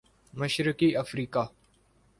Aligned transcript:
مشرقی 0.33 0.95
افریقہ 0.95 1.45